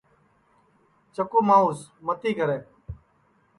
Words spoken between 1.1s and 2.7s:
چکُو مانٚوس متی کرے